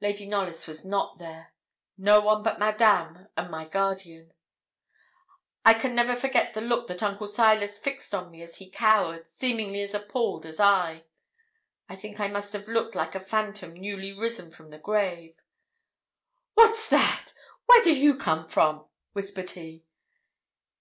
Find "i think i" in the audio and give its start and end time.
11.88-12.26